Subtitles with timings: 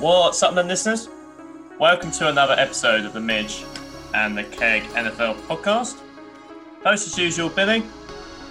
[0.00, 1.08] What's up, then, listeners?
[1.78, 3.64] Welcome to another episode of the Midge
[4.14, 6.00] and the Keg NFL podcast.
[6.84, 7.82] Host as usual, Billy,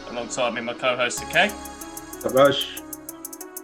[0.10, 1.52] alongside me, my co-host, the Keg,
[2.33, 2.81] Rush.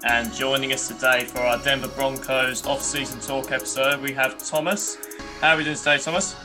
[0.04, 4.98] and joining us today for our Denver Broncos off-season talk episode, we have Thomas.
[5.42, 6.36] How are we doing today, Thomas?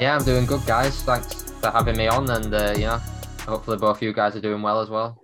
[0.00, 1.02] Yeah, I'm doing good, guys.
[1.02, 3.00] Thanks for having me on, and uh, you know,
[3.46, 5.22] hopefully both of you guys are doing well as well.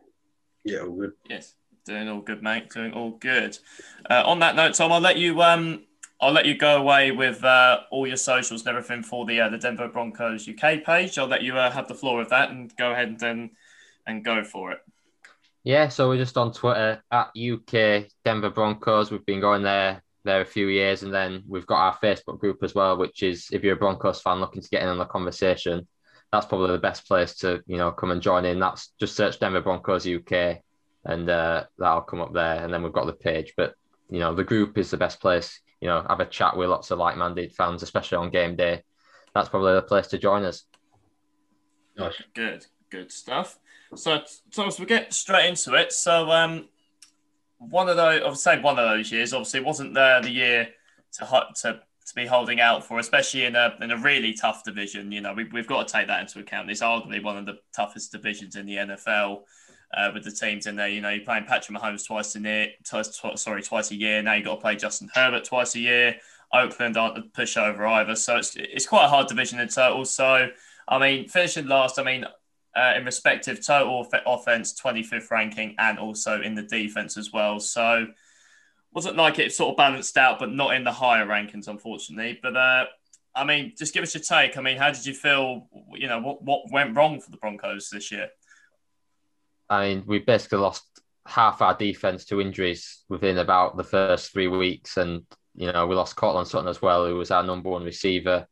[0.65, 1.13] Yeah, all good.
[1.29, 1.55] Yes,
[1.85, 2.71] doing all good, mate.
[2.71, 3.59] Doing all good.
[4.09, 5.85] Uh, on that note, Tom, I'll let you um,
[6.21, 9.49] I'll let you go away with uh, all your socials and everything for the uh,
[9.49, 11.19] the Denver Broncos UK page.
[11.19, 13.51] I'll let you uh, have the floor of that and go ahead and and,
[14.07, 14.79] and go for it.
[15.65, 19.11] Yeah, so we're just on Twitter at UK Denver Broncos.
[19.11, 22.63] We've been going there there a few years, and then we've got our Facebook group
[22.63, 25.05] as well, which is if you're a Broncos fan looking to get in on the
[25.05, 25.87] conversation,
[26.33, 28.61] that's probably the best place to you know come and join in.
[28.61, 30.61] That's just search Denver Broncos UK,
[31.05, 32.63] and uh, that'll come up there.
[32.65, 33.75] And then we've got the page, but
[34.11, 35.61] you know the group is the best place.
[35.81, 38.83] You know, have a chat with lots of like-minded fans, especially on game day.
[39.35, 40.65] That's probably the place to join us.
[41.97, 42.23] Nice.
[42.35, 43.59] Good, good stuff.
[43.95, 45.93] So, Thomas, we get straight into it.
[45.93, 46.69] So, um,
[47.59, 50.69] one of those, I'll say one of those years, obviously, wasn't there the year
[51.19, 55.11] to to to be holding out for, especially in a in a really tough division.
[55.13, 56.71] You know, we, we've got to take that into account.
[56.71, 59.43] It's arguably one of the toughest divisions in the NFL.
[59.93, 62.69] Uh, with the teams in there, you know, you're playing Patrick Mahomes twice a year,
[62.85, 64.23] twice, sorry, twice a year.
[64.23, 66.17] Now you've got to play Justin Herbert twice a year.
[66.53, 70.05] Oakland aren't a pushover either, so it's it's quite a hard division in total.
[70.05, 70.49] So,
[70.89, 72.25] I mean, finishing last, I mean,
[72.77, 77.61] uh, in respective total off- offense, 25th ranking, and also in the defense as well.
[77.61, 78.07] So,
[78.93, 82.39] wasn't like it sort of balanced out, but not in the higher rankings, unfortunately.
[82.41, 82.85] But uh,
[83.35, 84.57] I mean, just give us your take.
[84.57, 85.69] I mean, how did you feel?
[85.93, 88.29] You know, what what went wrong for the Broncos this year?
[89.69, 90.85] I mean, we basically lost
[91.27, 95.23] half our defense to injuries within about the first three weeks, and
[95.55, 98.47] you know we lost Courtland Sutton as well, who was our number one receiver,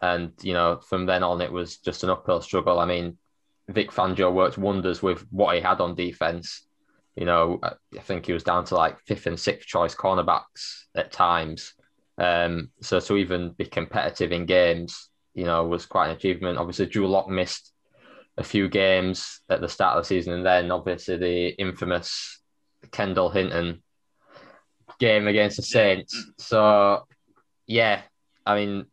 [0.00, 2.78] and you know from then on it was just an uphill struggle.
[2.78, 3.18] I mean,
[3.68, 6.66] Vic Fangio worked wonders with what he had on defense.
[7.16, 11.12] You know, I think he was down to like fifth and sixth choice cornerbacks at
[11.12, 11.74] times.
[12.16, 16.58] Um, so to even be competitive in games, you know, was quite an achievement.
[16.58, 17.72] Obviously, Drew Lock missed
[18.38, 22.40] a few games at the start of the season, and then obviously the infamous
[22.92, 23.82] Kendall Hinton
[24.98, 26.30] game against the Saints.
[26.38, 27.06] So,
[27.66, 28.02] yeah,
[28.46, 28.86] I mean,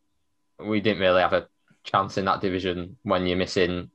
[0.59, 1.47] we didn't really have a
[1.83, 3.91] chance in that division when you're missing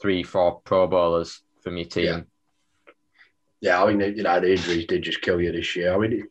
[0.00, 2.04] three, four Pro Bowlers from your team.
[2.04, 2.20] Yeah.
[3.62, 5.94] Yeah, I mean, you know, the injuries did just kill you this year.
[5.94, 6.28] I mean,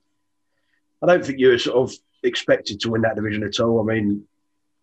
[1.02, 3.81] I don't think you were sort of expected to win that division at all.
[3.81, 4.24] I mean,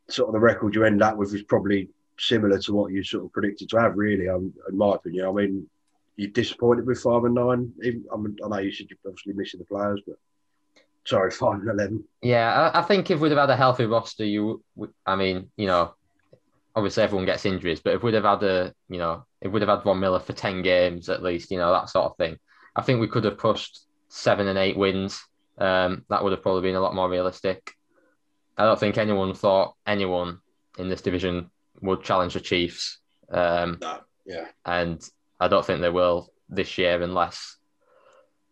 [0.08, 3.24] sort of the record you end up with is probably similar to what you sort
[3.24, 5.26] of predicted to have, really, um, in my opinion.
[5.26, 5.66] I mean,
[6.16, 7.72] you're disappointed with five and nine.
[7.82, 10.16] Even, I, mean, I know you you're obviously missing the players, but
[11.04, 12.04] sorry, five and eleven.
[12.22, 14.62] Yeah, I, I think if we'd have had a healthy roster, you,
[15.06, 15.94] I mean, you know,
[16.74, 19.68] obviously everyone gets injuries, but if we'd have had a, you know, if we'd have
[19.68, 22.38] had Von Miller for 10 games at least, you know, that sort of thing,
[22.74, 25.22] I think we could have pushed seven and eight wins.
[25.58, 27.72] Um, that would have probably been a lot more realistic.
[28.56, 30.40] I don't think anyone thought anyone
[30.78, 31.50] in this division
[31.82, 32.98] would challenge the Chiefs.
[33.30, 35.02] Um, No, yeah, and
[35.38, 37.56] I don't think they will this year unless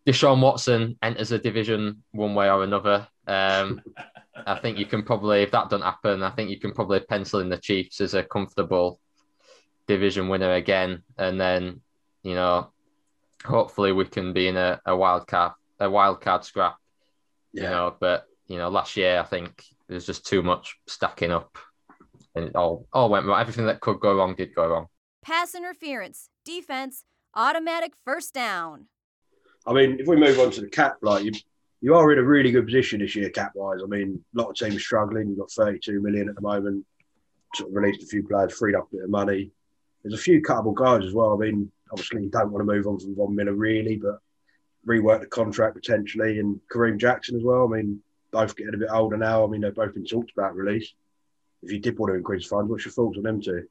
[0.07, 3.07] Deshaun Watson enters the division one way or another.
[3.27, 3.83] Um,
[4.35, 7.41] I think you can probably, if that doesn't happen, I think you can probably pencil
[7.41, 8.99] in the Chiefs as a comfortable
[9.87, 11.81] division winner again, and then
[12.23, 12.71] you know,
[13.45, 16.77] hopefully we can be in a, a wild card a wild card scrap.
[17.53, 17.63] yeah.
[17.63, 21.57] You know, but you know, last year I think there's just too much stacking up,
[22.35, 23.41] and it all all went wrong.
[23.41, 24.87] Everything that could go wrong did go wrong.
[25.23, 27.05] Pass interference, defense,
[27.35, 28.87] automatic first down.
[29.67, 31.33] I mean, if we move on to the cap, like you,
[31.81, 33.81] you are in a really good position this year, cap wise.
[33.83, 35.29] I mean, a lot of teams struggling.
[35.29, 36.87] You've got 32 million at the moment.
[37.55, 39.51] Sort of released a few players, freed up a bit of money.
[40.03, 41.35] There's a few cuttable guys as well.
[41.35, 44.19] I mean, obviously you don't want to move on from Von Miller really, but
[44.87, 47.69] rework the contract potentially, and Kareem Jackson as well.
[47.71, 48.01] I mean,
[48.31, 49.45] both getting a bit older now.
[49.45, 50.93] I mean, they've both been talked about release.
[51.63, 53.67] If you did want to increase funds, what's your thoughts on them two?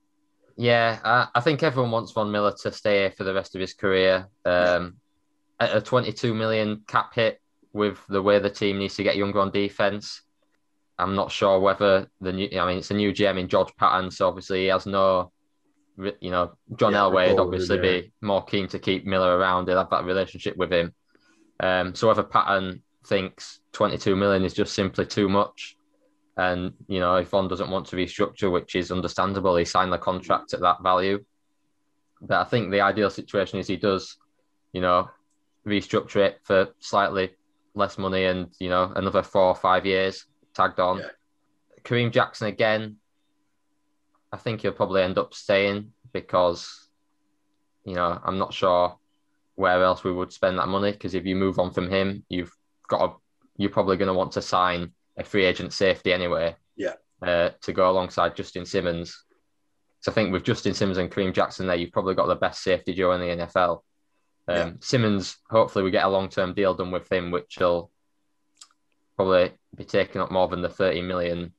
[0.55, 3.61] Yeah, I, I think everyone wants Von Miller to stay here for the rest of
[3.61, 4.27] his career.
[4.45, 4.97] Um,
[5.59, 7.41] at a 22 million cap hit
[7.73, 10.21] with the way the team needs to get younger on defense,
[10.97, 12.49] I'm not sure whether the new.
[12.59, 15.31] I mean, it's a new GM in George Patton, so obviously he has no.
[15.97, 17.81] You know, John Yeah, Elway would obviously yeah.
[17.81, 20.93] be more keen to keep Miller around and have that relationship with him.
[21.59, 25.75] Um, so whether Patton thinks 22 million is just simply too much,
[26.39, 29.97] and you know, if Von doesn't want to restructure, which is understandable, he signed the
[29.97, 31.23] contract at that value.
[32.21, 34.17] But I think the ideal situation is he does,
[34.71, 35.09] you know,
[35.67, 37.31] restructure it for slightly
[37.75, 40.99] less money and you know another four or five years tagged on.
[40.99, 41.07] Yeah.
[41.83, 42.95] Kareem Jackson again.
[44.31, 46.87] I think he'll probably end up staying because
[47.83, 48.97] you know I'm not sure
[49.55, 52.55] where else we would spend that money because if you move on from him, you've
[52.87, 53.13] got a,
[53.57, 56.55] you're probably going to want to sign a free agent safety anyway.
[56.75, 56.93] Yeah.
[57.21, 59.25] Uh, to go alongside Justin Simmons.
[59.99, 62.63] So I think with Justin Simmons and Kareem Jackson there, you've probably got the best
[62.63, 63.81] safety duo in the NFL.
[64.47, 64.71] Um, Yeah.
[64.79, 67.91] Simmons, hopefully, we get a long term deal done with him, which will
[69.17, 71.53] probably be taking up more than the 30 million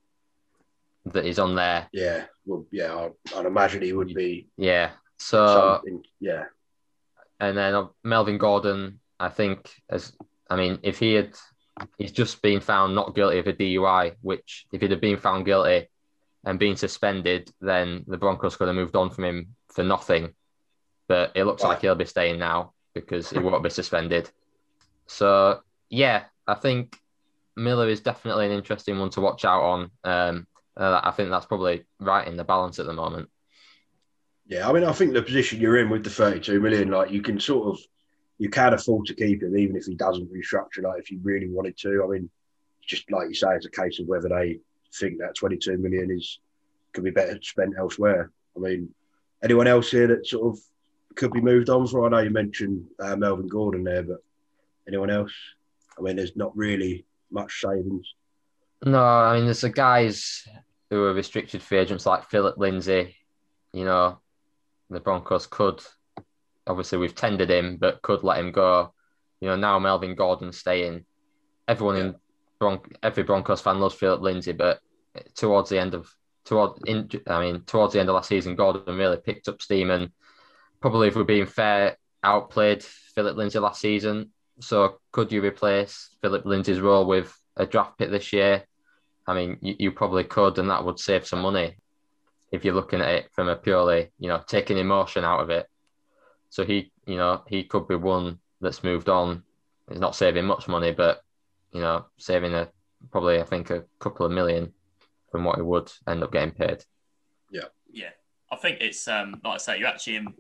[1.06, 1.88] that is on there.
[1.92, 4.48] Yeah, well, yeah, I'd, I'd imagine he would be.
[4.56, 4.92] Yeah.
[5.18, 5.82] So,
[6.18, 6.44] yeah,
[7.38, 10.12] and then uh, Melvin Gordon, I think, as
[10.48, 11.34] I mean, if he had,
[11.98, 15.44] he's just been found not guilty of a DUI, which if he'd have been found
[15.46, 15.88] guilty
[16.44, 20.34] and been suspended, then the Broncos could have moved on from him for nothing.
[21.08, 21.70] But it looks Right.
[21.70, 24.30] like he'll be staying now because he won't be suspended.
[25.06, 26.96] So yeah, I think
[27.56, 29.90] Miller is definitely an interesting one to watch out on.
[30.04, 33.28] Um, uh, I think that's probably right in the balance at the moment.
[34.46, 34.68] yeah.
[34.68, 37.38] I mean, I think the position you're in with the 32 million, like you can
[37.38, 37.80] sort of,
[38.40, 40.82] you can afford to keep him even if he doesn't restructure.
[40.82, 42.30] Like if you really wanted to, I mean,
[42.80, 44.60] just like you say, it's a case of whether they
[44.94, 46.40] think that 22 million is
[46.94, 48.32] could be better spent elsewhere.
[48.56, 48.88] I mean,
[49.44, 50.62] anyone else here that sort of
[51.16, 52.06] could be moved on for?
[52.06, 54.22] I know you mentioned uh, Melvin Gordon there, but
[54.88, 55.32] anyone else?
[55.98, 58.14] I mean, there's not really much savings.
[58.86, 60.48] No, I mean, there's the guys
[60.88, 63.16] who are restricted free agents like Philip Lindsay.
[63.74, 64.18] You know,
[64.88, 65.82] the Broncos could,
[66.70, 68.92] obviously, we've tendered him, but could let him go.
[69.40, 71.04] You know, now Melvin Gordon staying.
[71.68, 72.14] Everyone in
[72.58, 74.80] Bron- every Broncos fan loves Philip Lindsay, but
[75.34, 76.12] towards the end of
[76.44, 79.90] toward in, I mean, towards the end of last season, Gordon really picked up steam
[79.90, 80.10] and
[80.80, 84.30] probably, if we're being fair, outplayed Philip Lindsay last season.
[84.60, 88.64] So, could you replace Philip Lindsay's role with a draft pick this year?
[89.26, 91.76] I mean, you, you probably could, and that would save some money
[92.52, 95.66] if you're looking at it from a purely, you know, taking emotion out of it.
[96.50, 99.42] So he, you know, he could be one that's moved on.
[99.88, 101.22] He's not saving much money, but
[101.72, 102.68] you know, saving a
[103.10, 104.72] probably I think a couple of million
[105.30, 106.84] from what he would end up getting paid.
[107.50, 108.10] Yeah, yeah.
[108.50, 110.34] I think it's um like I say, you're actually in.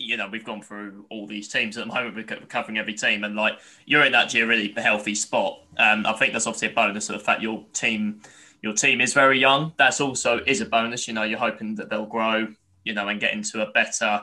[0.00, 2.14] You know, we've gone through all these teams at the moment.
[2.14, 5.60] We're covering every team, and like you're in actually a really healthy spot.
[5.76, 8.20] Um, I think that's obviously a bonus of the fact your team,
[8.62, 9.72] your team is very young.
[9.76, 11.08] That's also is a bonus.
[11.08, 12.46] You know, you're hoping that they'll grow.
[12.84, 14.22] You know, and get into a better,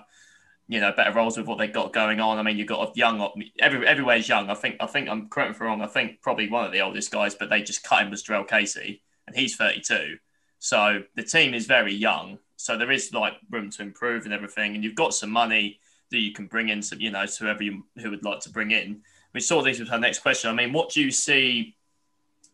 [0.68, 2.38] you know, better roles with what they've got going on.
[2.38, 3.28] I mean, you've got a young.
[3.60, 4.50] Every everywhere's young.
[4.50, 4.78] I think.
[4.80, 5.82] I think I'm correct me if I'm wrong.
[5.82, 8.48] I think probably one of the oldest guys, but they just cut him was Jurrell
[8.48, 10.18] Casey, and he's 32.
[10.60, 12.40] So the team is very young.
[12.56, 15.80] So there is like room to improve and everything, and you've got some money
[16.12, 16.82] that you can bring in.
[16.82, 19.02] To, you know, to whoever you who would like to bring in.
[19.34, 20.50] We saw this with our next question.
[20.50, 21.76] I mean, what do you see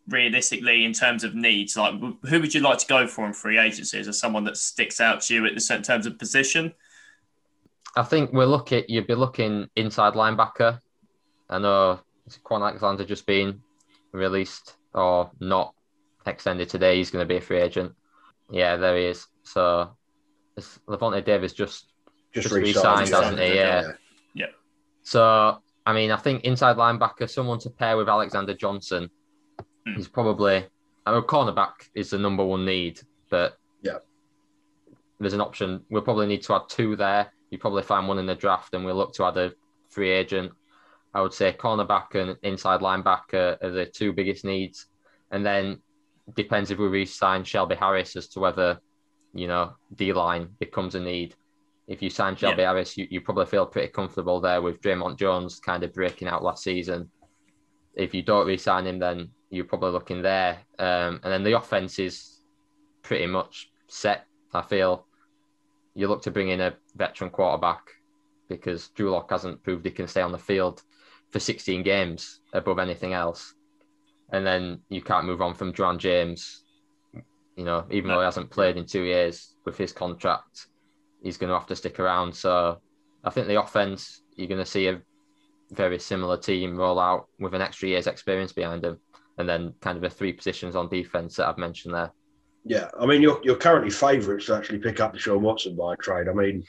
[0.09, 1.77] realistically in terms of needs?
[1.77, 3.99] Like, who would you like to go for in free agency?
[3.99, 6.73] Is someone that sticks out to you in terms of position?
[7.95, 8.83] I think we're looking.
[8.88, 10.79] You'd be looking inside linebacker.
[11.49, 11.99] I know
[12.45, 13.61] Kwon Alexander just been
[14.13, 15.73] released or not
[16.25, 16.97] extended today.
[16.97, 17.93] He's going to be a free agent.
[18.49, 19.27] Yeah, there he is.
[19.43, 19.91] So
[20.55, 21.88] it's Lavonte Davis just
[22.33, 23.55] Just, Just re-signed, re-signed, hasn't he?
[23.55, 23.91] Yeah.
[24.33, 24.45] Yeah.
[25.03, 29.09] So, I mean, I think inside linebacker, someone to pair with Alexander Johnson
[29.85, 29.99] Hmm.
[29.99, 30.65] is probably,
[31.05, 33.98] I mean, cornerback is the number one need, but Yeah.
[35.19, 35.83] there's an option.
[35.89, 37.33] We'll probably need to add two there.
[37.51, 39.51] You probably find one in the draft, and we'll look to add a
[39.89, 40.51] free agent.
[41.13, 44.88] I would say cornerback and inside linebacker are the two biggest needs.
[45.29, 45.81] And then
[46.36, 48.79] depends if we re-sign Shelby Harris as to whether,
[49.34, 51.36] you know, D line becomes a need.
[51.88, 55.60] If you sign Shelby Harris, you, you probably feel pretty comfortable there with Dre'Mont Jones
[55.60, 57.10] kind of breaking out last season.
[57.93, 60.60] If you don't re-sign him, then you're probably looking there.
[60.79, 62.39] Um, and then the offense is
[63.01, 64.25] pretty much set.
[64.53, 65.05] I feel
[65.95, 67.81] you look to bring in a veteran quarterback
[68.48, 70.83] because Drew Lock hasn't proved he can stay on the field
[71.31, 73.53] for 16 games above anything else.
[74.31, 76.63] And then you can't move on from Ja'Wuan James.
[77.55, 80.67] You know, even though he hasn't played in two years with his contract,
[81.21, 82.33] he's going to have to stick around.
[82.33, 82.79] So
[83.24, 85.01] I think the offense, you're going to see a
[85.71, 89.00] very similar team roll out with an extra year's experience behind them.
[89.38, 92.12] And then kind of the three positions on defense that I've mentioned there.
[92.63, 96.27] Yeah, I mean, you're, you're currently favourites to actually pick up Deshaun Watson by trade.
[96.27, 96.63] I mean,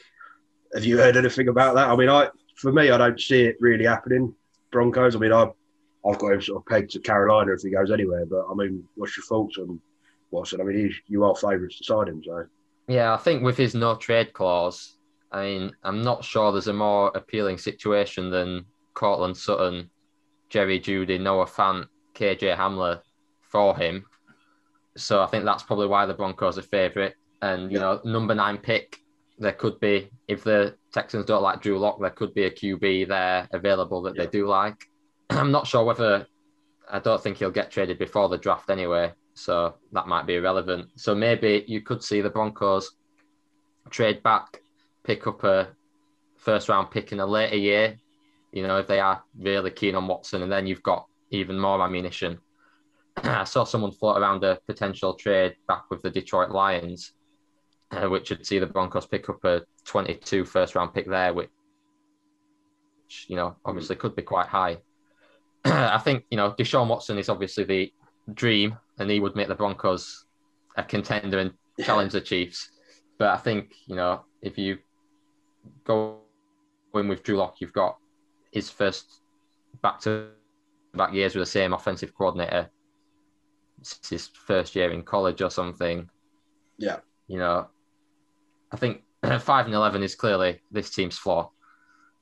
[0.75, 1.89] have you heard anything about that?
[1.89, 4.35] I mean, I for me, I don't see it really happening.
[4.71, 5.17] Broncos.
[5.17, 5.51] I mean, I
[6.09, 8.25] I've got him sort of pegged to Carolina if he goes anywhere.
[8.27, 9.81] But I mean, what's your thoughts on
[10.31, 10.61] Watson?
[10.61, 12.47] I mean, you are favourites to sign him, so
[12.89, 14.97] Yeah, I think with his no trade clause,
[15.31, 19.91] I mean, I'm not sure there's a more appealing situation than Courtland Sutton
[20.53, 23.01] Jerry Jeudy, Noah Fant, KJ Hamler
[23.41, 24.05] for him.
[24.97, 27.15] So I think that's probably why the Broncos are favourite.
[27.41, 28.99] And you know, number nine pick,
[29.39, 33.09] there could be if the Texans don't like Drew Lock, there could be a QB
[33.09, 34.25] there available that Yeah.
[34.25, 34.87] they do like.
[35.31, 36.27] I'm not sure whether
[36.91, 40.91] I don't think he'll get traded before the draft anyway, so that might be irrelevant.
[40.97, 42.97] So maybe you could see the Broncos
[43.91, 44.61] trade back,
[45.05, 45.69] pick up a
[46.37, 47.97] first round pick in a later year.
[48.53, 51.81] You know, if they are really keen on Watson, and then you've got even more
[51.81, 52.39] ammunition.
[53.23, 57.13] I saw someone float around a potential trade back with the Detroit Lions,
[57.91, 61.51] uh, which would see the Broncos pick up a 22 first round pick there, which,
[63.29, 64.79] you know, obviously could be quite high.
[65.65, 67.93] I think, you know, Deshaun Watson is obviously the
[68.35, 70.27] dream, and he would make the Broncos
[70.77, 72.71] a contender and challenge the Chiefs.
[73.19, 74.79] But I think, you know, if you
[75.85, 76.19] go
[76.95, 77.99] in with Drew Lock, you've got
[78.53, 79.23] his first
[79.83, 80.29] back to
[80.95, 82.71] back years with the same offensive coordinator.
[83.83, 86.09] It's his first year in college or something.
[86.79, 86.99] Yeah.
[87.27, 87.69] You know,
[88.71, 89.03] I think
[89.41, 91.51] five and eleven is clearly this team's flaw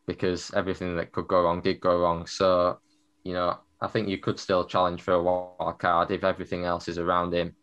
[0.06, 2.26] because everything that could go wrong did go wrong.
[2.26, 2.78] So,
[3.24, 6.88] you know, I think you could still challenge for a wild card if everything else
[6.88, 7.54] is around him.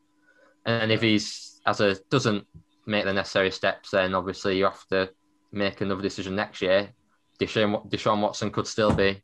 [0.66, 2.46] And if he's as a doesn't
[2.86, 5.10] make the necessary steps, then obviously you have to
[5.52, 6.90] make another decision next year.
[7.40, 9.22] Deshaun, Deshaun Watson could still be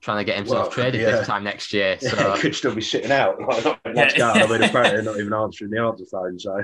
[0.00, 1.10] trying to get himself Well, traded yeah.
[1.12, 1.98] this time next year.
[2.00, 3.38] So he could still be sitting out.
[3.46, 3.92] Like, not Yeah.
[3.92, 4.42] much going.
[4.42, 6.38] I mean, apparently not even answering the answer phone.
[6.38, 6.62] So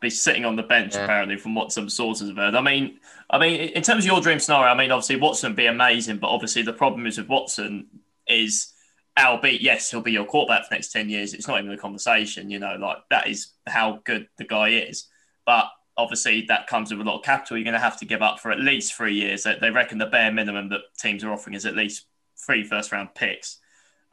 [0.00, 1.04] be sitting on the bench Yeah.
[1.04, 2.54] apparently from what some sources have heard.
[2.54, 2.98] I mean,
[3.30, 6.18] I mean, in terms of your dream scenario, I mean, obviously Watson would be amazing,
[6.18, 7.86] but obviously the problem is with Watson
[8.26, 8.72] is,
[9.18, 11.34] albeit yes, he'll be your quarterback for the next ten years.
[11.34, 15.08] It's not even a conversation, you know, like that is how good the guy is.
[15.46, 17.56] But obviously that comes with a lot of capital.
[17.56, 19.44] You're going to have to give up for at least three years.
[19.44, 22.06] They reckon the bare minimum that teams are offering is at least
[22.36, 23.58] three first round picks.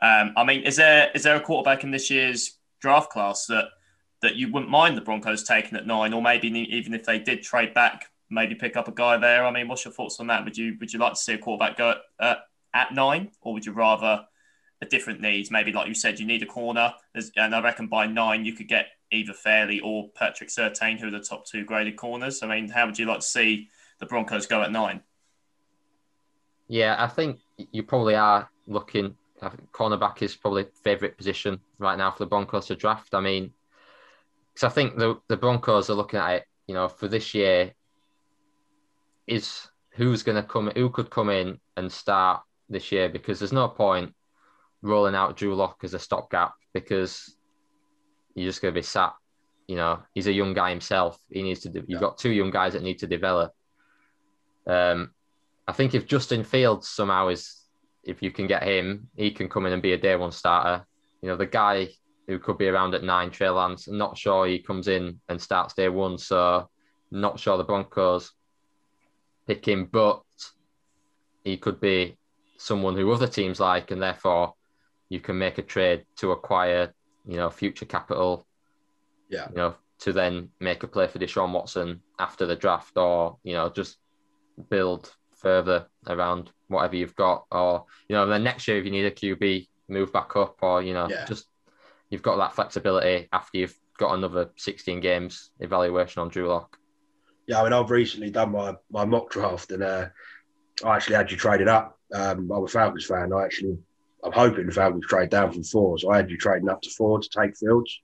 [0.01, 3.65] Um, I mean, is there is there a quarterback in this year's draft class that
[4.21, 7.41] that you wouldn't mind the Broncos taking at nine, or maybe even if they did
[7.41, 9.45] trade back, maybe pick up a guy there.
[9.45, 10.43] I mean, what's your thoughts on that?
[10.43, 12.39] Would you would you like to see a quarterback go at,
[12.74, 14.25] at nine, or would you rather
[14.81, 15.51] a different needs?
[15.51, 16.93] Maybe like you said, you need a corner,
[17.36, 21.12] and I reckon by nine you could get either Farley or Patrick Surtain, who are
[21.12, 22.44] the top two graded corners.
[22.44, 25.01] I mean, how would you like to see the Broncos go at nine?
[26.70, 29.16] yeah, I think you probably are looking.
[29.74, 33.16] Cornerback is probably favourite position right now for the Broncos to draft.
[33.16, 33.51] I mean,
[34.54, 36.44] because I think the the Broncos are looking at it.
[36.68, 37.74] You know, for this year,
[39.25, 40.72] is who's going to come?
[40.75, 43.10] Who could come in and start this year?
[43.10, 44.13] Because there's no point
[44.84, 47.36] rolling out Drew Lock as a stopgap because
[48.39, 49.13] you're just going to be sat.
[49.67, 51.19] You know, he's a young guy himself.
[51.29, 51.69] He needs to.
[51.69, 53.53] de- You've got two young guys that need to develop.
[54.65, 55.12] Um,
[55.67, 57.62] I think if Justin Fields somehow is,
[58.03, 60.86] if you can get him, he can come in and be a day one starter.
[61.22, 61.89] You know, the guy
[62.27, 65.41] who could be around at nine, Trey Lance, I'm not sure he comes in and
[65.41, 66.17] starts day one.
[66.17, 66.69] So,
[67.12, 68.31] not sure the Broncos
[69.48, 70.22] pick him, but
[71.43, 72.17] he could be
[72.58, 74.53] someone who other teams like, and therefore
[75.10, 76.93] you can make a trade to acquire,
[77.26, 78.46] you know, future capital.
[79.30, 79.48] Yeah.
[79.50, 83.54] You know, to then make a play for Deshaun Watson after the draft, or you
[83.54, 83.98] know, just
[84.70, 89.06] build further around whatever you've got, or you know, then next year if you need
[89.06, 91.26] a QB, move back up, or you know, Yeah.
[91.26, 91.48] just
[92.10, 96.78] you've got that flexibility after you've got another 16 games evaluation on Drew Lock.
[97.48, 100.08] yeah, I mean, I've recently done my, my mock draft, and uh,
[100.86, 102.00] I actually had you traded up.
[102.14, 103.34] Um, I'm a Falcons fan.
[103.34, 103.78] I actually,
[104.24, 106.90] I'm hoping the Falcons trade down from four, so I had you trading up to
[106.90, 108.02] four to take Fields.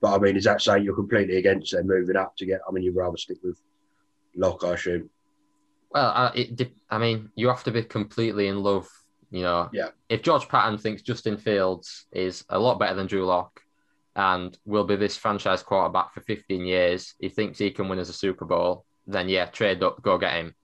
[0.00, 2.60] But I mean, is that saying you're completely against them moving up to get?
[2.68, 3.60] I mean, you'd rather stick with
[4.36, 5.10] Lock, I assume.
[5.90, 8.88] Well, I, it, I mean, you have to be completely in love.
[9.30, 9.88] You know, Yeah.
[10.08, 13.60] if George Patton thinks Justin Fields is a lot better than Drew Lock
[14.16, 18.08] and will be this franchise quarterback for 15 years, he thinks he can win as
[18.08, 20.54] a Super Bowl, then yeah, trade up, go get him.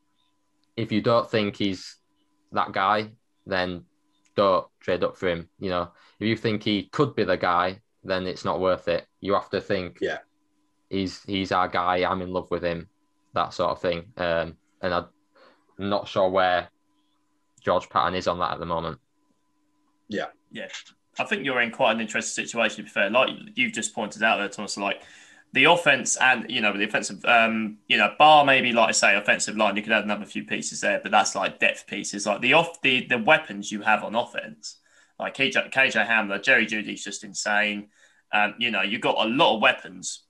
[0.77, 1.97] If you don't think he's
[2.53, 3.11] that guy,
[3.47, 3.85] then
[4.41, 5.49] don't trade up for him.
[5.59, 9.07] You know, if you think he could be the guy, then it's not worth it.
[9.21, 10.19] You have to think, Yeah.
[10.89, 12.05] he's he's our guy.
[12.11, 12.89] I'm in love with him,
[13.35, 14.13] that sort of thing.
[14.17, 15.07] Um, and I'm
[15.79, 16.69] not sure where
[17.61, 18.99] George Patton is on that at the moment.
[20.09, 20.69] Yeah, yeah.
[21.19, 22.77] I think you're in quite an interesting situation.
[22.79, 25.03] To be fair, like you've just pointed out there, Thomas, like
[25.53, 29.17] the offense and you know the offensive, um, you know, bar maybe like I say,
[29.17, 32.27] offensive line, you could add another few pieces there, but that's like depth pieces.
[32.27, 34.79] Like the off the the weapons you have on offense,
[35.19, 37.89] like KJ, KJ Hamler, Jerry Jeudy's just insane.
[38.33, 40.23] Um, you know, you've got a lot of weapons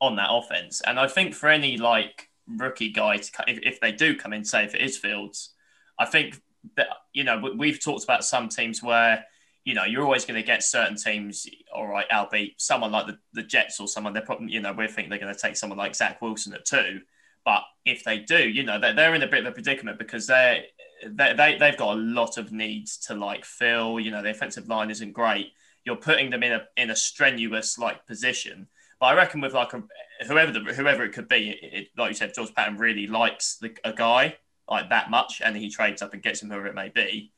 [0.00, 3.92] on that offense, and I think for any like rookie guy to if, if they
[3.92, 5.54] do come in, say if it is Fields,
[5.98, 6.40] I think
[6.76, 9.24] that you know we've talked about some teams where
[9.64, 11.46] you know you're always going to get certain teams.
[11.74, 14.88] All right, albeit someone like the, the Jets or someone they're probably you know we
[14.88, 17.00] think they're going to take someone like Zach Wilson at two.
[17.44, 20.26] But if they do, you know they're, they're in a bit of a predicament because
[20.26, 20.62] they're
[21.06, 24.00] they, they they've got a lot of needs to like fill.
[24.00, 25.52] You know the offensive line isn't great.
[25.84, 28.68] You're putting them in a in a strenuous like position.
[28.98, 29.82] But I reckon with like a,
[30.26, 33.56] whoever the, whoever it could be, it, it, like you said, George Patton really likes
[33.56, 34.36] the, a guy
[34.68, 37.32] like that much, and he trades up and gets him whoever it may be,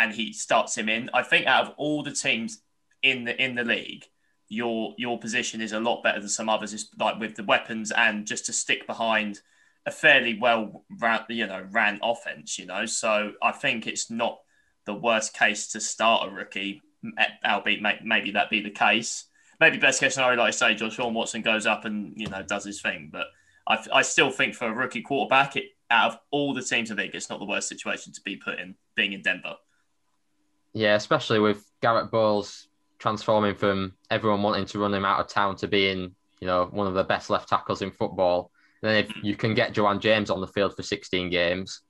[0.00, 1.10] and he starts him in.
[1.12, 2.62] I think out of all the teams
[3.02, 4.06] in the in the league,
[4.48, 6.72] your your position is a lot better than some others.
[6.72, 9.40] Is like with the weapons and just to stick behind
[9.86, 12.58] a fairly well ran, you know ran offense.
[12.58, 14.40] You know, so I think it's not
[14.86, 16.82] the worst case to start a rookie,
[17.44, 19.26] albeit maybe that be the case
[19.60, 22.42] maybe best case scenario, like I say, Josh Sean Watson goes up and you know
[22.42, 23.10] does his thing.
[23.12, 23.26] But
[23.68, 26.96] I, I still think for a rookie quarterback, it, out of all the teams in
[26.96, 29.56] the league, it's not the worst situation to be put in, being in Denver.
[30.72, 35.56] Yeah, especially with Garrett Bolles transforming from everyone wanting to run him out of town
[35.56, 38.50] to being, you know, one of the best left tackles in football.
[38.82, 41.82] Then if you can get Ja'Wuan James on the field for 16 games,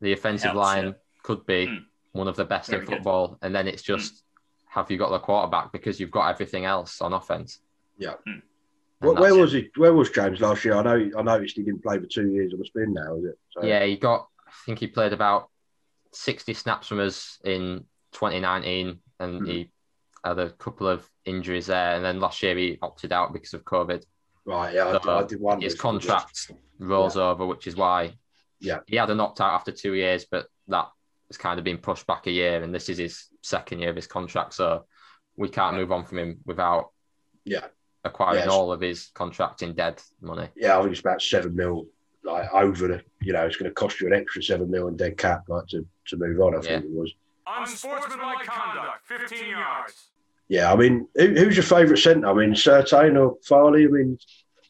[0.00, 0.92] the offensive Helps, line yeah.
[1.22, 1.84] could be mm.
[2.12, 3.28] one of the best Very in football.
[3.28, 3.38] Good.
[3.42, 4.22] And then it's just
[4.68, 7.60] have you got the quarterback because you've got everything else on offense.
[7.98, 8.14] Yeah.
[8.26, 8.40] Hmm.
[9.00, 9.70] Well, where was it.
[9.74, 9.80] he?
[9.80, 10.74] Where was James last year?
[10.74, 11.10] I know.
[11.18, 12.92] I noticed he didn't play for two years on the spin.
[12.92, 13.38] Now is it?
[13.50, 13.64] So.
[13.64, 14.28] Yeah, he got.
[14.46, 15.48] I think he played about
[16.12, 17.84] sixty snaps from us in
[18.16, 19.48] 2019, and mm.
[19.48, 19.70] he
[20.24, 21.96] had a couple of injuries there.
[21.96, 24.04] And then last year he opted out because of COVID.
[24.44, 24.74] Right.
[24.74, 25.64] Yeah, so I, I, did wonder.
[25.64, 27.22] His contract rolls yeah.
[27.22, 28.14] over, which is why.
[28.60, 28.78] Yeah.
[28.86, 30.88] He had an opt out after two years, but that
[31.28, 33.96] has kind of been pushed back a year, and this is his second year of
[33.96, 34.86] his contract, so
[35.36, 36.90] we can't move on from him without
[37.44, 37.66] yeah
[38.04, 40.48] acquiring yeah, all of his contract in dead money.
[40.56, 41.86] Yeah, I think it's about seven mil,
[42.24, 44.96] like over the you know it's going to cost you an extra seven mil in
[44.96, 46.54] dead cap, like to to move on.
[46.54, 46.62] I yeah.
[46.62, 47.12] think it was.
[47.46, 50.08] Unsportsmanlike conduct, fifteen yards.
[50.48, 52.28] Yeah, I mean, who, who's your favourite centre?
[52.28, 53.84] I mean, Surtain or Farley?
[53.84, 54.18] I mean,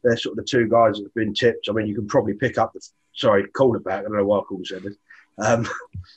[0.02, 1.68] they're sort of the two guys that have been tipped.
[1.68, 2.80] I mean, you can probably pick up the
[3.14, 3.98] sorry cornerback.
[3.98, 4.96] I don't know why I called him centre.
[5.38, 5.68] Um,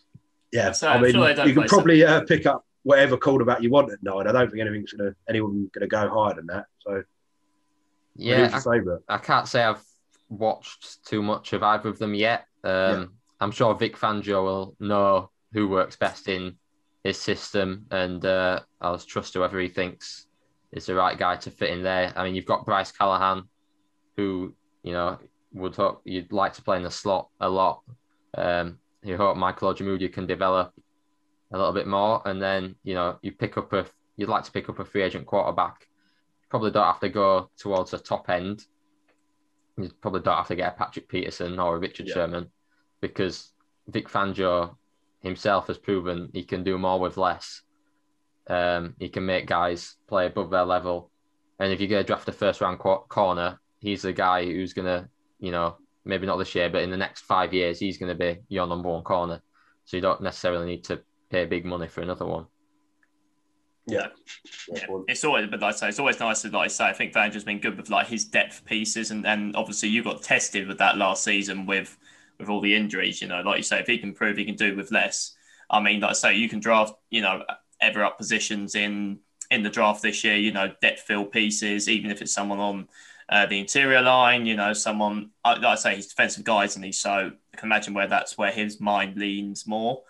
[0.53, 3.91] yeah, so I mean, sure you can probably uh, pick up whatever quarterback you want
[3.91, 4.27] at nine.
[4.27, 6.65] I don't think anything's gonna anyone gonna go higher than that.
[6.79, 7.03] So,
[8.15, 9.03] yeah, I, favorite?
[9.09, 9.83] I can't say I've
[10.29, 12.45] watched too much of either of them yet.
[12.63, 13.05] Um, yeah.
[13.41, 16.55] I'm sure Vic Fangio will know who works best in
[17.03, 20.27] his system, and uh, I'll trust whoever he thinks
[20.71, 22.13] is the right guy to fit in there.
[22.15, 23.43] I mean, you've got Bryce Callahan,
[24.17, 25.17] who you know
[25.53, 27.81] would hope you'd like to play in the slot a lot.
[28.37, 30.73] Um, you hope Michael Ojemudia can develop
[31.51, 33.85] a little bit more, and then you know you pick up a
[34.17, 35.87] you'd like to pick up a free agent quarterback.
[36.49, 38.65] Probably don't have to go towards the top end.
[39.77, 42.15] You probably don't have to get a Patrick Peterson or a Richard yeah.
[42.15, 42.51] Sherman
[43.01, 43.53] because
[43.87, 44.75] Vic Fangio
[45.21, 47.61] himself has proven he can do more with less.
[48.47, 51.11] Um, he can make guys play above their level,
[51.59, 54.85] and if you're going to draft a first round corner, he's the guy who's going
[54.85, 58.11] to, you know, maybe not this year, but in the next five years, he's going
[58.11, 59.41] to be your number one corner.
[59.85, 62.47] So you don't necessarily need to pay big money for another one.
[63.85, 64.07] Yeah.
[64.67, 64.85] yeah.
[65.07, 67.13] It's always, but like I say, it's always nice to, like I say, I think
[67.13, 69.11] Fangio's been good with like his depth pieces.
[69.11, 71.97] And then obviously you got tested with that last season with,
[72.39, 74.55] with all the injuries, you know, like you say, if he can prove he can
[74.55, 75.35] do with less,
[75.69, 77.43] I mean, like I say, you can draft, you know,
[77.81, 79.19] ever up positions in,
[79.51, 82.87] in the draft this year, you know, depth fill pieces, even if it's someone on
[83.29, 86.99] uh, the interior line, you know, someone, like I say, he's defensive guys, and he's
[86.99, 90.01] so I can imagine where that's where his mind leans more.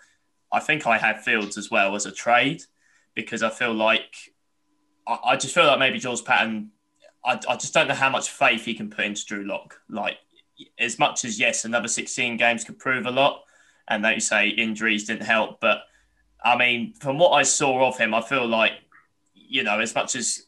[0.52, 2.62] I think I had Fields as well as a trade
[3.14, 4.32] because I feel like
[5.06, 6.70] I, I just feel like maybe Jules Patton.
[7.24, 9.80] I, I just don't know how much faith he can put into Drew Lock.
[9.88, 10.16] Like
[10.78, 13.44] as much as yes, another 16 games could prove a lot,
[13.88, 15.82] and that you say injuries didn't help, but
[16.42, 18.72] I mean, from what I saw of him, I feel like
[19.34, 20.46] you know as much as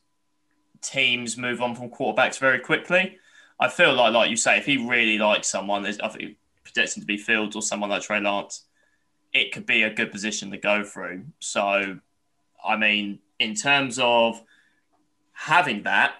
[0.80, 3.18] teams move on from quarterbacks very quickly.
[3.60, 6.96] I feel like, like you say, if he really likes someone, I think he projects
[6.96, 8.64] him to be Fields or someone like Trey Lance,
[9.32, 11.26] it could be a good position to go through.
[11.38, 11.98] So,
[12.64, 14.42] I mean, in terms of
[15.32, 16.14] having that,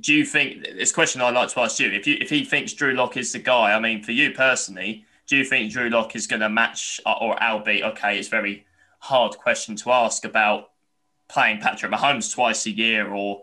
[0.00, 1.90] do you think this question I'd like to ask you?
[1.90, 5.04] If you if he thinks Drew Lock is the guy, I mean, for you personally,
[5.26, 8.18] do you think Drew Lock is going to match or albeit okay?
[8.18, 8.66] It's very
[9.00, 10.70] hard question to ask about
[11.28, 13.42] playing Patrick Mahomes twice a year or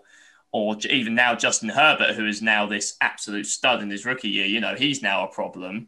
[0.51, 4.45] or even now Justin Herbert, who is now this absolute stud in his rookie year,
[4.45, 5.87] you know, he's now a problem.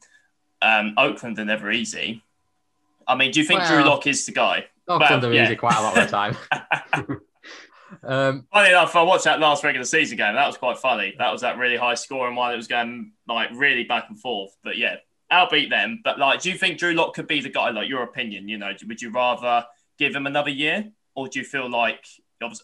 [0.62, 2.24] Um, Oakland are never easy.
[3.08, 4.66] I mean, do you think well, Drew Lock is the guy?
[4.88, 5.46] Oakland well, are yeah.
[5.46, 7.18] easy quite a lot of the time.
[8.04, 10.36] um, funny enough, I watched that last regular season game.
[10.36, 11.16] That was quite funny.
[11.18, 12.54] That was that really high scoring one.
[12.54, 14.56] It was going like really back and forth.
[14.64, 14.98] But yeah,
[15.30, 16.02] I'll beat them.
[16.04, 17.70] But like, do you think Drew Lock could be the guy?
[17.70, 19.66] Like, your opinion, you know, would you rather
[19.98, 22.06] give him another year, or do you feel like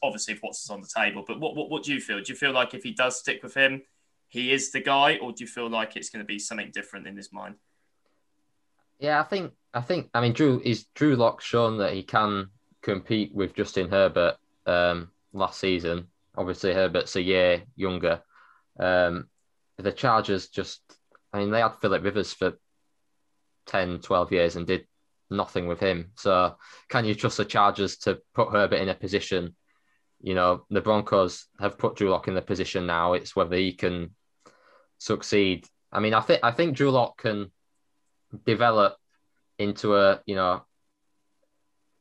[0.02, 1.24] obviously if what's on the table?
[1.28, 2.22] But what, what what do you feel?
[2.22, 3.82] Do you feel like if he does stick with him,
[4.28, 7.08] he is the guy, or do you feel like it's going to be something different
[7.08, 7.56] in his mind?
[9.00, 12.50] Yeah, I think I think I mean Drew is Drew Lock shown that he can
[12.82, 16.08] compete with Justin Herbert um, last season.
[16.36, 18.22] Obviously, Herbert's a year younger.
[18.80, 19.28] Um,
[19.78, 20.82] the Chargers just,
[21.32, 22.54] I mean, they had Philip Rivers for
[23.68, 24.88] 10, 12 years and did
[25.30, 26.12] nothing with him.
[26.16, 26.56] So,
[26.90, 29.56] can you trust the Chargers to put Herbert in a position?
[30.22, 33.14] You know, the Broncos have put Drew Lock in the position now.
[33.14, 34.16] It's whether he can
[34.98, 35.68] succeed.
[35.92, 37.52] I mean, I think I think Drew Lock can
[38.46, 38.98] develop
[39.58, 40.66] into a you know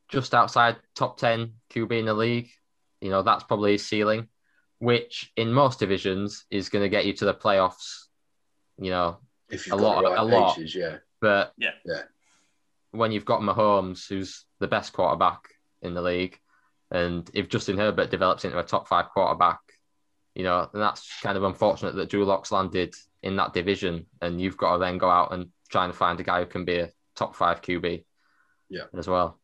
[0.09, 2.49] just outside top ten QB in the league.
[3.01, 4.27] You know, that's probably his ceiling,
[4.79, 8.05] which in most divisions is going to get you to the playoffs.
[8.77, 9.17] You know,
[9.49, 10.55] If A lot- right a lot.
[10.55, 10.97] pieces, yeah.
[11.21, 11.71] but Yeah.
[11.85, 12.03] Yeah.
[12.91, 15.41] when you've got Mahomes, who's the best quarterback
[15.81, 16.39] in the league,
[16.91, 19.59] and if Justin Herbert develops into a top five quarterback,
[20.33, 24.39] you know, then that's kind of unfortunate that Drew Lock's landed in that division, and
[24.41, 26.77] you've got to then go out and try and find a guy who can be
[26.79, 28.03] a top five QB.
[28.69, 28.85] Yeah.
[28.97, 29.39] as well.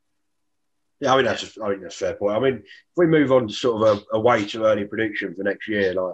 [1.01, 2.37] Yeah, I mean that's a, I think that's a fair point.
[2.37, 5.33] I mean, if we move on to sort of a, a way to early prediction
[5.35, 6.13] for next year, like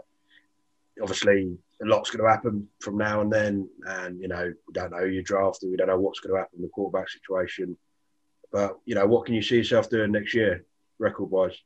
[1.01, 4.91] obviously a lot's going to happen from now and then, and you know we don't
[4.91, 7.77] know who you drafted, we don't know what's going to happen in the quarterback situation,
[8.51, 10.63] but you know what can you see yourself doing next year,
[10.99, 11.57] record wise?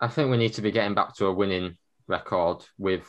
[0.00, 1.76] I think we need to be getting back to a winning
[2.08, 3.06] record with,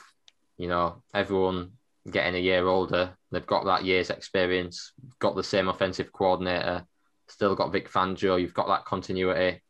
[0.57, 1.71] you know, everyone
[2.09, 3.17] getting a year older.
[3.31, 6.85] They've got that year's experience, got the same offensive coordinator,
[7.27, 8.39] still got Vic Fangio.
[8.39, 9.61] You've got that continuity.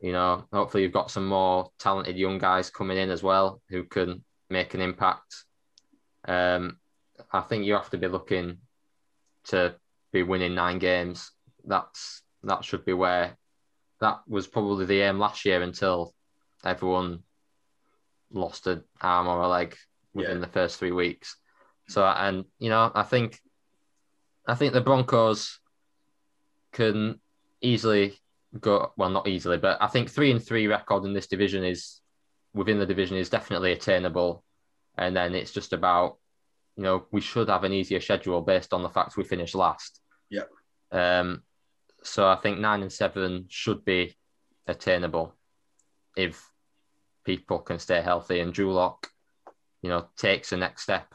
[0.00, 3.84] You know, hopefully you've got some more talented young guys coming in as well who
[3.84, 5.44] can make an impact.
[6.26, 6.78] Um,
[7.32, 8.58] I think you have to be looking
[9.46, 9.74] to
[10.12, 11.32] be winning nine games.
[11.64, 13.36] That's that should be where
[14.00, 16.14] that was probably the aim last year until
[16.64, 17.24] everyone
[18.30, 19.76] lost an arm or a leg
[20.14, 20.44] within Yeah.
[20.46, 21.36] the first three weeks.
[21.88, 23.40] So, and you know, I think,
[24.46, 25.58] I think the Broncos
[26.78, 27.20] can
[27.60, 28.16] easily
[28.58, 28.92] go.
[28.96, 32.00] Well, not easily, but I think three and three record in this division is
[32.54, 34.44] within the division is definitely attainable.
[34.96, 36.18] And then it's just about,
[36.76, 40.00] you know, we should have an easier schedule based on the fact we finished last.
[40.30, 40.48] Yeah.
[40.92, 41.42] Um,
[42.04, 44.16] so I think nine and seven should be
[44.66, 45.34] attainable
[46.16, 46.48] if
[47.24, 49.08] people can stay healthy and Drew Lock,
[49.82, 51.14] you know, takes the next step.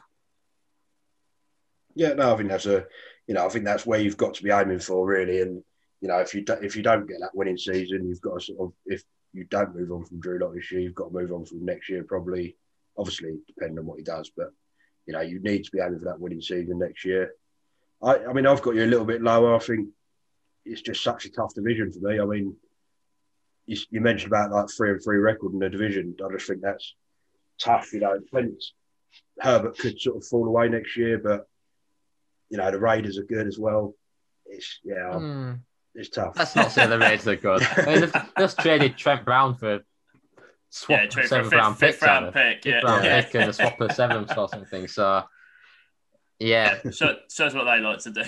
[1.94, 2.86] Yeah, no, I think that's a,
[3.26, 5.40] you know, I think that's where you've got to be aiming for, really.
[5.40, 5.62] And
[6.00, 8.44] you know, if you do, if you don't get that winning season, you've got to
[8.44, 9.02] sort of, if
[9.32, 11.64] you don't move on from Drew Lock this year, you've got to move on from
[11.64, 12.56] next year, probably.
[12.96, 14.52] Obviously, depending on what he does, but
[15.06, 17.32] you know, you need to be aiming for that winning season next year.
[18.02, 19.54] I, I mean, I've got you a little bit lower.
[19.54, 19.88] I think
[20.64, 22.20] it's just such a tough division for me.
[22.20, 22.54] I mean,
[23.66, 26.14] you, you mentioned about like three and three record in the division.
[26.24, 26.94] I just think that's
[27.60, 27.92] tough.
[27.92, 28.20] You know.
[29.40, 31.48] Herbert could sort of fall away next year, but
[32.54, 33.96] you know the Raiders are good as well.
[34.46, 35.54] It's yeah,
[35.96, 36.34] it's tough.
[36.36, 37.66] Let's not say the Raiders are good.
[37.76, 39.80] I mean, they've just traded Trent Brown for
[40.70, 42.62] swap Yeah, a trade for a fifth, round fifth pick, round on pick.
[42.62, 43.22] fifth Yeah, round yeah.
[43.22, 44.86] pick and a swap of seventh or something.
[44.86, 45.24] So,
[46.38, 48.22] yeah, Show, shows what they like to do.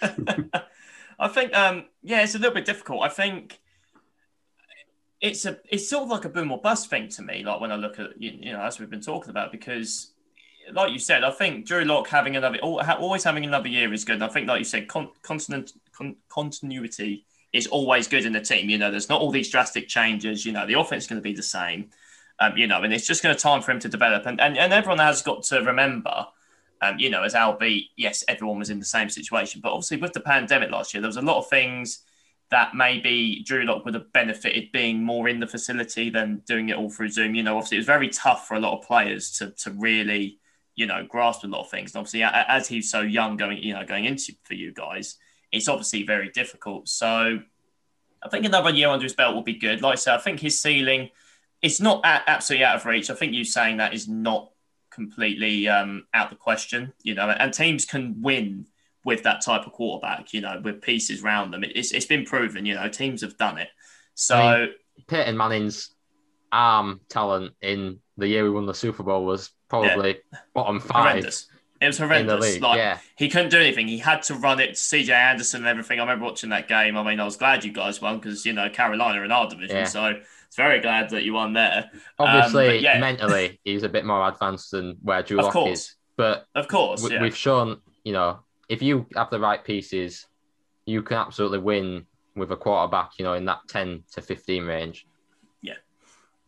[1.18, 3.02] I think, um, yeah, it's a little bit difficult.
[3.02, 3.58] I think
[5.20, 7.44] it's a it's sort of like a boom or bust thing to me.
[7.44, 10.14] Like when I look at you, you know as we've been talking about, because
[10.72, 14.22] like you said, I think Drew Lock having another always having another year is good.
[14.22, 18.68] I think, like you said, con- con- continuity is always good in the team.
[18.68, 20.44] You know, there's not all these drastic changes.
[20.44, 21.90] You know, the offense is going to be the same.
[22.40, 24.26] Um, you know, and it's just going to time for him to develop.
[24.26, 26.26] And, and and everyone has got to remember
[26.80, 29.60] um, you know, as albeit, yes, everyone was in the same situation.
[29.60, 32.00] But obviously, with the pandemic last year, there was a lot of things
[32.50, 36.76] that maybe Drew Lock would have benefited being more in the facility than doing it
[36.76, 37.34] all through Zoom.
[37.34, 40.38] You know, obviously, it was very tough for a lot of players to, to really,
[40.78, 41.92] you know, grasp a lot of things.
[41.92, 45.16] And obviously, as he's so young going, you know, going into for you guys,
[45.50, 46.88] it's obviously very difficult.
[46.88, 47.40] So
[48.22, 49.82] I think another year under his belt will be good.
[49.82, 51.10] Like I said, I think his ceiling,
[51.62, 53.10] it's not absolutely out of reach.
[53.10, 54.52] I think you saying that is not
[54.92, 58.66] completely um, out the question, you know, and teams can win
[59.04, 61.64] with that type of quarterback, you know, with pieces around them.
[61.64, 63.68] It's, it's been proven, you know, teams have done it.
[64.14, 64.74] So, I mean,
[65.08, 65.90] Peyton Manning's
[66.52, 70.18] arm talent in the year we won the Super Bowl was probably
[70.54, 71.48] bottom five horrendous.
[71.80, 72.60] It was in the horrendous.
[72.60, 73.86] Like, yeah, he couldn't do anything.
[73.86, 76.00] He had to run it to CJ Anderson and everything.
[76.00, 76.96] I remember watching that game.
[76.96, 79.76] I mean, I was glad you guys won because, you know, Carolina in our division.
[79.76, 79.84] Yeah.
[79.84, 81.90] So it's very glad that you won there.
[82.18, 82.98] Um, obviously but yeah.
[82.98, 87.02] mentally he's a bit more advanced than where Drew Lock is, but Of course.
[87.02, 87.22] we, yeah.
[87.22, 90.26] we've shown, you know, if you have the right pieces,
[90.84, 95.06] you can absolutely win with a quarterback, you know, in that 10 to 15 range.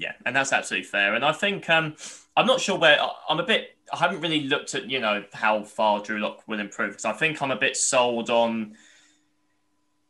[0.00, 1.14] Yeah, and that's absolutely fair.
[1.14, 1.94] And I think um,
[2.34, 3.76] I'm not sure where I'm a bit.
[3.92, 7.12] I haven't really looked at you know how far Drew Lock will improve because I
[7.12, 8.76] think I'm a bit sold on.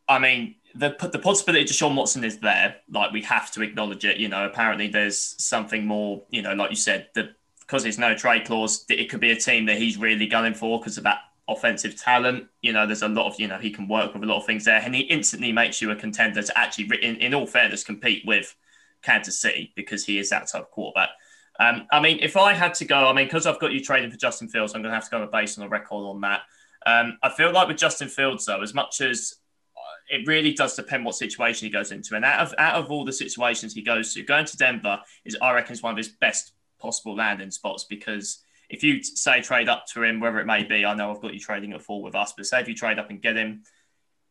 [0.08, 2.76] I mean, the the possibility to Sean Watson is there.
[2.88, 4.18] Like we have to acknowledge it.
[4.18, 6.22] You know, apparently there's something more.
[6.30, 9.36] You know, like you said, the because there's no trade clause, it could be a
[9.36, 12.46] team that he's really gunning for because of that offensive talent.
[12.62, 14.46] You know, there's a lot of you know he can work with a lot of
[14.46, 17.82] things there, and he instantly makes you a contender to actually, in, in all fairness,
[17.82, 18.54] compete with
[19.02, 21.10] Kansas City because he is that type of quarterback.
[21.58, 24.10] Um, I mean, if I had to go, I mean, because I've got you trading
[24.10, 26.42] for Justin Fields, I'm going to have to go based on a record on that.
[26.86, 29.34] Um, I feel like with Justin Fields, though, as much as
[29.76, 32.90] uh, it really does depend what situation he goes into, and out of out of
[32.90, 35.98] all the situations he goes to, going to Denver is, I reckon, is one of
[35.98, 40.46] his best possible landing spots because if you say trade up to him, wherever it
[40.46, 42.68] may be, I know I've got you trading at four with us, but say if
[42.68, 43.64] you trade up and get him,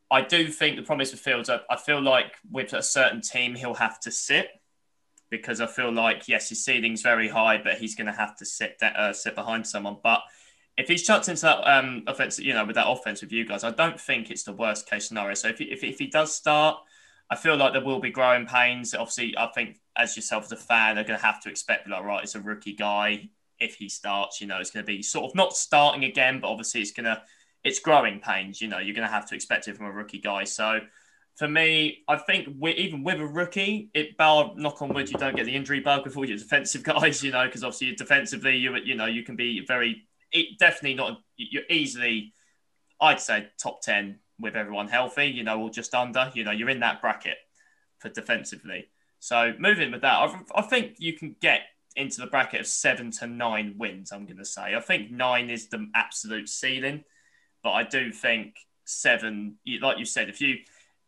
[0.09, 3.75] I do think the promise with Fields, I feel like with a certain team, he'll
[3.75, 4.47] have to sit
[5.29, 8.45] because I feel like yes, his ceiling's very high, but he's going to have to
[8.45, 9.97] sit that, uh, sit behind someone.
[10.03, 10.21] But
[10.77, 13.63] if he's chucked into that um, offense, you know, with that offense with you guys,
[13.63, 15.33] I don't think it's the worst case scenario.
[15.33, 16.77] So if he, if, if he does start,
[17.29, 18.95] I feel like there will be growing pains.
[18.95, 22.03] Obviously, I think as yourself as a fan, they're going to have to expect like
[22.03, 23.29] right, it's a rookie guy.
[23.59, 26.47] If he starts, you know, it's going to be sort of not starting again, but
[26.47, 27.21] obviously it's going to
[27.63, 28.61] it's growing pains.
[28.61, 30.45] You know, you're going to have to expect it from a rookie guy.
[30.45, 30.79] So
[31.37, 35.17] for me, I think we, even with a rookie, it bar knock on wood, you
[35.17, 38.57] don't get the injury bug with all your defensive guys, you know, because obviously defensively,
[38.57, 40.05] you you know, you can be very
[40.59, 42.33] definitely not you're easily,
[43.01, 46.69] I'd say top ten with everyone healthy, you know, or just under, you know, you're
[46.69, 47.37] in that bracket
[47.99, 48.87] for defensively.
[49.19, 51.61] So moving with that, I, I think you can get
[51.95, 54.11] into the bracket of seven to nine wins.
[54.11, 57.03] I'm going to say I think nine is the absolute ceiling,
[57.63, 60.57] but I do think seven, like you said, if you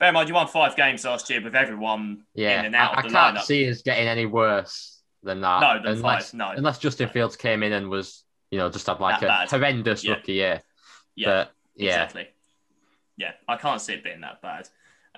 [0.01, 2.97] Bear in mind, you won five games last year with everyone yeah, in and out
[2.97, 3.43] I, of the I can't lineup.
[3.43, 5.59] see us getting any worse than that.
[5.61, 6.49] No, than unless, five, no.
[6.57, 7.13] Unless Justin no.
[7.13, 9.49] Fields came in and was, you know, just had like that a bad.
[9.51, 10.13] horrendous yeah.
[10.13, 10.61] rookie year.
[11.15, 11.89] Yeah, but, yeah.
[11.89, 12.29] Exactly.
[13.15, 14.67] Yeah, I can't see it being that bad.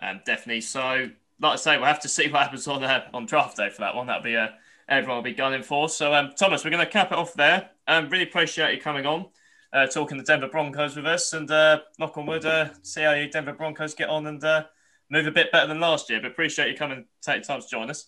[0.01, 0.59] Um, definitely.
[0.59, 3.69] So, like I say, we'll have to see what happens on uh, on draft day
[3.69, 4.07] for that one.
[4.07, 4.49] That'll be uh,
[4.89, 5.87] everyone will be gunning for.
[5.87, 7.69] So, um, Thomas, we're going to cap it off there.
[7.87, 9.27] Um, really appreciate you coming on,
[9.73, 13.13] uh, talking the Denver Broncos with us, and uh, knock on wood, uh, see how
[13.13, 14.65] you Denver Broncos get on and uh,
[15.09, 16.21] move a bit better than last year.
[16.21, 18.07] But appreciate you coming, take time to join us.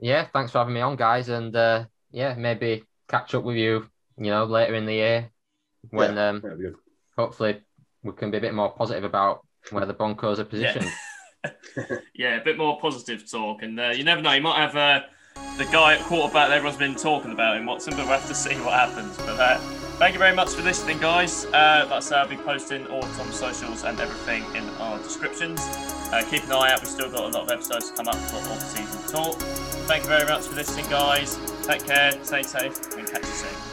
[0.00, 3.86] Yeah, thanks for having me on, guys, and uh, yeah, maybe catch up with you,
[4.16, 5.30] you know, later in the year
[5.90, 6.42] when yeah, um,
[7.16, 7.60] hopefully
[8.02, 10.90] we can be a bit more positive about where the Broncos are positioned.
[11.44, 11.50] Yeah,
[12.14, 15.02] yeah a bit more positive talk, and uh, you never know, you might have uh,
[15.58, 18.54] the guy at quarterback everyone's been talking about in Watson, but we'll have to see
[18.56, 19.16] what happens.
[19.18, 19.60] But uh,
[20.02, 21.44] Thank you very much for listening, guys.
[21.44, 25.60] Uh, I'll be posting all on socials and everything in our descriptions.
[25.60, 26.82] Uh, keep an eye out.
[26.82, 29.36] We've still got a lot of episodes to come up for off-season talk.
[29.86, 31.38] Thank you very much for listening, guys.
[31.64, 33.71] Take care, stay safe, and catch you soon.